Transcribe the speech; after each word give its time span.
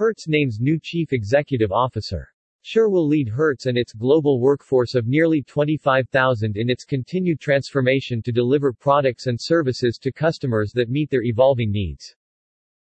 Hertz 0.00 0.26
names 0.26 0.60
new 0.60 0.78
Chief 0.82 1.12
Executive 1.12 1.70
Officer. 1.70 2.26
Scherr 2.64 2.90
will 2.90 3.06
lead 3.06 3.28
Hertz 3.28 3.66
and 3.66 3.76
its 3.76 3.92
global 3.92 4.40
workforce 4.40 4.94
of 4.94 5.06
nearly 5.06 5.42
25,000 5.42 6.56
in 6.56 6.70
its 6.70 6.86
continued 6.86 7.38
transformation 7.38 8.22
to 8.22 8.32
deliver 8.32 8.72
products 8.72 9.26
and 9.26 9.38
services 9.38 9.98
to 9.98 10.10
customers 10.10 10.72
that 10.72 10.88
meet 10.88 11.10
their 11.10 11.24
evolving 11.24 11.70
needs. 11.70 12.16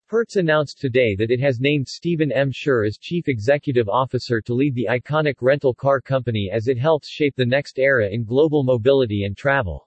Hertz 0.08 0.36
announced 0.36 0.78
today 0.78 1.16
that 1.16 1.30
it 1.30 1.40
has 1.40 1.58
named 1.58 1.88
Stephen 1.88 2.30
M. 2.30 2.50
Scherr 2.52 2.86
as 2.86 2.98
Chief 2.98 3.28
Executive 3.28 3.88
Officer 3.88 4.42
to 4.42 4.52
lead 4.52 4.74
the 4.74 4.88
iconic 4.90 5.36
rental 5.40 5.72
car 5.72 6.02
company 6.02 6.50
as 6.52 6.68
it 6.68 6.76
helps 6.76 7.08
shape 7.08 7.34
the 7.34 7.46
next 7.46 7.78
era 7.78 8.10
in 8.10 8.26
global 8.26 8.62
mobility 8.62 9.24
and 9.24 9.38
travel. 9.38 9.85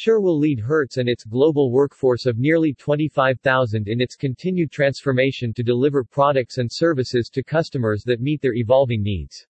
Scherr 0.00 0.22
will 0.22 0.38
lead 0.38 0.60
Hertz 0.60 0.98
and 0.98 1.08
its 1.08 1.24
global 1.24 1.72
workforce 1.72 2.24
of 2.24 2.38
nearly 2.38 2.72
25,000 2.72 3.88
in 3.88 4.00
its 4.00 4.14
continued 4.14 4.70
transformation 4.70 5.52
to 5.54 5.64
deliver 5.64 6.04
products 6.04 6.58
and 6.58 6.70
services 6.72 7.28
to 7.30 7.42
customers 7.42 8.04
that 8.04 8.20
meet 8.20 8.40
their 8.40 8.54
evolving 8.54 9.02
needs. 9.02 9.44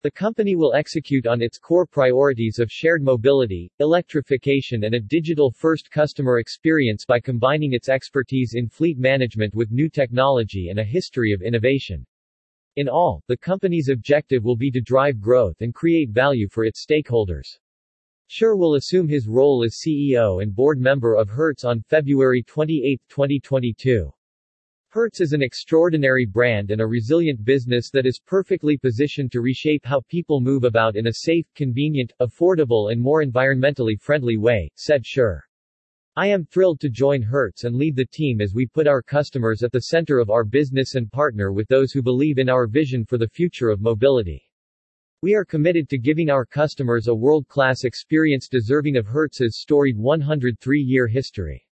The 0.00 0.10
company 0.10 0.56
will 0.56 0.72
execute 0.72 1.26
on 1.26 1.42
its 1.42 1.58
core 1.58 1.84
priorities 1.84 2.60
of 2.60 2.72
shared 2.72 3.02
mobility, 3.02 3.70
electrification 3.78 4.84
and 4.84 4.94
a 4.94 5.00
digital-first 5.00 5.90
customer 5.90 6.38
experience 6.38 7.04
by 7.04 7.20
combining 7.20 7.74
its 7.74 7.90
expertise 7.90 8.54
in 8.54 8.70
fleet 8.70 8.96
management 8.96 9.54
with 9.54 9.70
new 9.70 9.90
technology 9.90 10.70
and 10.70 10.78
a 10.78 10.84
history 10.84 11.30
of 11.30 11.42
innovation. 11.42 12.06
In 12.76 12.88
all, 12.88 13.22
the 13.28 13.36
company's 13.36 13.90
objective 13.90 14.44
will 14.44 14.56
be 14.56 14.70
to 14.70 14.80
drive 14.80 15.20
growth 15.20 15.60
and 15.60 15.74
create 15.74 16.08
value 16.08 16.48
for 16.48 16.64
its 16.64 16.86
stakeholders. 16.86 17.58
Scherr 18.28 18.56
will 18.56 18.76
assume 18.76 19.06
his 19.06 19.28
role 19.28 19.62
as 19.64 19.82
CEO 19.84 20.42
and 20.42 20.54
board 20.54 20.80
member 20.80 21.14
of 21.14 21.28
Hertz 21.28 21.62
on 21.62 21.82
February 21.82 22.42
28, 22.42 23.00
2022. 23.08 24.10
Hertz 24.88 25.20
is 25.20 25.32
an 25.32 25.42
extraordinary 25.42 26.24
brand 26.24 26.70
and 26.70 26.80
a 26.80 26.86
resilient 26.86 27.44
business 27.44 27.90
that 27.90 28.06
is 28.06 28.22
perfectly 28.24 28.78
positioned 28.78 29.30
to 29.32 29.42
reshape 29.42 29.84
how 29.84 30.00
people 30.08 30.40
move 30.40 30.64
about 30.64 30.96
in 30.96 31.08
a 31.08 31.12
safe, 31.12 31.46
convenient, 31.54 32.12
affordable 32.20 32.92
and 32.92 33.00
more 33.00 33.22
environmentally 33.22 34.00
friendly 34.00 34.36
way, 34.36 34.70
said 34.76 35.04
Scherr. 35.04 35.40
I 36.16 36.28
am 36.28 36.46
thrilled 36.46 36.78
to 36.80 36.88
join 36.88 37.22
Hertz 37.22 37.64
and 37.64 37.76
lead 37.76 37.96
the 37.96 38.06
team 38.06 38.40
as 38.40 38.54
we 38.54 38.66
put 38.66 38.86
our 38.86 39.02
customers 39.02 39.64
at 39.64 39.72
the 39.72 39.80
center 39.80 40.18
of 40.20 40.30
our 40.30 40.44
business 40.44 40.94
and 40.94 41.10
partner 41.10 41.52
with 41.52 41.68
those 41.68 41.92
who 41.92 42.02
believe 42.02 42.38
in 42.38 42.48
our 42.48 42.68
vision 42.68 43.04
for 43.04 43.18
the 43.18 43.28
future 43.28 43.68
of 43.68 43.80
mobility. 43.80 44.43
We 45.24 45.32
are 45.32 45.44
committed 45.46 45.88
to 45.88 45.96
giving 45.96 46.28
our 46.28 46.44
customers 46.44 47.08
a 47.08 47.14
world-class 47.14 47.84
experience 47.84 48.46
deserving 48.46 48.98
of 48.98 49.06
Hertz's 49.06 49.56
storied 49.58 49.96
103-year 49.96 51.06
history. 51.06 51.66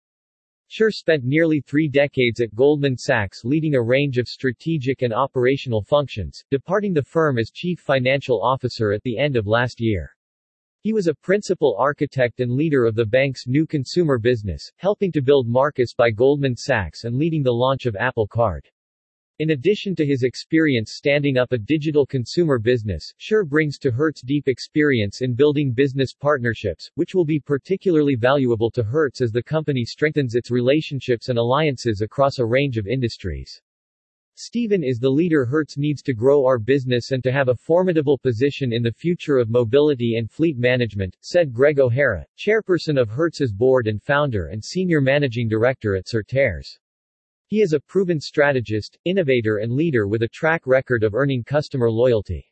Scherr 0.69 0.89
spent 0.89 1.25
nearly 1.25 1.59
three 1.59 1.89
decades 1.89 2.39
at 2.39 2.55
Goldman 2.55 2.95
Sachs 2.95 3.43
leading 3.43 3.75
a 3.75 3.81
range 3.81 4.17
of 4.17 4.29
strategic 4.29 5.01
and 5.01 5.13
operational 5.13 5.81
functions, 5.81 6.41
departing 6.49 6.93
the 6.93 7.03
firm 7.03 7.37
as 7.37 7.51
Chief 7.51 7.77
Financial 7.81 8.41
Officer 8.41 8.93
at 8.93 9.03
the 9.03 9.17
end 9.17 9.35
of 9.35 9.47
last 9.47 9.81
year. 9.81 10.15
He 10.79 10.93
was 10.93 11.07
a 11.07 11.13
principal 11.13 11.75
architect 11.77 12.39
and 12.39 12.53
leader 12.53 12.85
of 12.85 12.95
the 12.95 13.05
bank's 13.05 13.47
new 13.47 13.67
consumer 13.67 14.17
business, 14.17 14.71
helping 14.77 15.11
to 15.11 15.21
build 15.21 15.49
Marcus 15.49 15.93
by 15.93 16.09
Goldman 16.09 16.55
Sachs 16.55 17.03
and 17.03 17.17
leading 17.17 17.43
the 17.43 17.51
launch 17.51 17.85
of 17.85 17.97
Apple 17.97 18.27
Card. 18.27 18.65
In 19.41 19.49
addition 19.49 19.95
to 19.95 20.05
his 20.05 20.21
experience 20.21 20.91
standing 20.93 21.35
up 21.35 21.51
a 21.51 21.57
digital 21.57 22.05
consumer 22.05 22.59
business, 22.59 23.11
Scherr 23.17 23.43
brings 23.43 23.79
to 23.79 23.89
Hertz 23.89 24.21
deep 24.21 24.47
experience 24.47 25.23
in 25.23 25.33
building 25.33 25.73
business 25.73 26.13
partnerships, 26.13 26.91
which 26.93 27.15
will 27.15 27.25
be 27.25 27.39
particularly 27.39 28.13
valuable 28.13 28.69
to 28.69 28.83
Hertz 28.83 29.19
as 29.19 29.31
the 29.31 29.41
company 29.41 29.83
strengthens 29.83 30.35
its 30.35 30.51
relationships 30.51 31.29
and 31.29 31.39
alliances 31.39 32.01
across 32.01 32.37
a 32.37 32.45
range 32.45 32.77
of 32.77 32.85
industries. 32.85 33.59
Stephen 34.35 34.83
is 34.83 34.99
the 34.99 35.09
leader 35.09 35.43
Hertz 35.43 35.75
needs 35.75 36.03
to 36.03 36.13
grow 36.13 36.45
our 36.45 36.59
business 36.59 37.09
and 37.09 37.23
to 37.23 37.31
have 37.31 37.47
a 37.47 37.55
formidable 37.55 38.19
position 38.19 38.71
in 38.71 38.83
the 38.83 38.91
future 38.91 39.39
of 39.39 39.49
mobility 39.49 40.17
and 40.17 40.29
fleet 40.29 40.59
management, 40.59 41.17
said 41.21 41.51
Greg 41.51 41.79
O'Hara, 41.79 42.27
chairperson 42.37 43.01
of 43.01 43.09
Hertz's 43.09 43.51
board 43.51 43.87
and 43.87 44.03
founder 44.03 44.49
and 44.49 44.63
senior 44.63 45.01
managing 45.01 45.47
director 45.47 45.95
at 45.95 46.05
Certares. 46.05 46.77
He 47.51 47.59
is 47.59 47.73
a 47.73 47.81
proven 47.81 48.21
strategist, 48.21 48.97
innovator 49.03 49.57
and 49.57 49.73
leader 49.73 50.07
with 50.07 50.23
a 50.23 50.29
track 50.29 50.65
record 50.65 51.03
of 51.03 51.13
earning 51.13 51.43
customer 51.43 51.91
loyalty. 51.91 52.45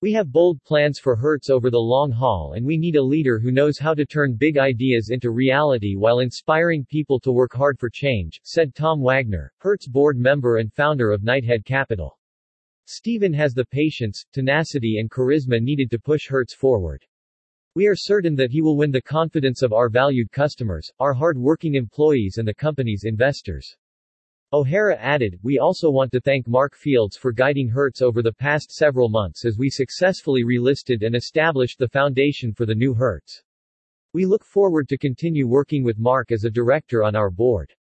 We 0.00 0.14
have 0.14 0.32
bold 0.32 0.64
plans 0.64 0.98
for 0.98 1.14
Hertz 1.14 1.50
over 1.50 1.68
the 1.70 1.76
long 1.76 2.10
haul 2.10 2.54
and 2.56 2.64
we 2.64 2.78
need 2.78 2.96
a 2.96 3.02
leader 3.02 3.38
who 3.38 3.52
knows 3.52 3.78
how 3.78 3.92
to 3.92 4.06
turn 4.06 4.38
big 4.38 4.56
ideas 4.56 5.10
into 5.10 5.30
reality 5.30 5.94
while 5.94 6.20
inspiring 6.20 6.86
people 6.86 7.20
to 7.20 7.32
work 7.32 7.52
hard 7.52 7.78
for 7.78 7.90
change, 7.90 8.40
said 8.44 8.74
Tom 8.74 9.02
Wagner, 9.02 9.52
Hertz 9.58 9.86
board 9.86 10.16
member 10.16 10.56
and 10.56 10.72
founder 10.72 11.12
of 11.12 11.20
Knighthead 11.20 11.66
Capital. 11.66 12.18
Stephen 12.86 13.34
has 13.34 13.52
the 13.52 13.66
patience, 13.66 14.24
tenacity 14.32 15.00
and 15.00 15.10
charisma 15.10 15.60
needed 15.60 15.90
to 15.90 15.98
push 15.98 16.28
Hertz 16.30 16.54
forward. 16.54 17.04
We 17.74 17.86
are 17.88 17.94
certain 17.94 18.34
that 18.36 18.52
he 18.52 18.62
will 18.62 18.78
win 18.78 18.90
the 18.90 19.02
confidence 19.02 19.60
of 19.60 19.74
our 19.74 19.90
valued 19.90 20.32
customers, 20.32 20.90
our 20.98 21.12
hard-working 21.12 21.74
employees 21.74 22.38
and 22.38 22.48
the 22.48 22.54
company's 22.54 23.04
investors. 23.04 23.76
O'Hara 24.54 24.96
added, 25.00 25.40
We 25.42 25.58
also 25.58 25.90
want 25.90 26.12
to 26.12 26.20
thank 26.20 26.46
Mark 26.46 26.76
Fields 26.76 27.16
for 27.16 27.32
guiding 27.32 27.68
Hertz 27.68 28.00
over 28.00 28.22
the 28.22 28.32
past 28.32 28.70
several 28.70 29.08
months 29.08 29.44
as 29.44 29.58
we 29.58 29.68
successfully 29.68 30.44
relisted 30.44 31.04
and 31.04 31.16
established 31.16 31.80
the 31.80 31.88
foundation 31.88 32.52
for 32.52 32.64
the 32.64 32.74
new 32.76 32.94
Hertz. 32.94 33.42
We 34.12 34.26
look 34.26 34.44
forward 34.44 34.88
to 34.90 34.96
continue 34.96 35.48
working 35.48 35.82
with 35.82 35.98
Mark 35.98 36.30
as 36.30 36.44
a 36.44 36.50
director 36.50 37.02
on 37.02 37.16
our 37.16 37.32
board. 37.32 37.74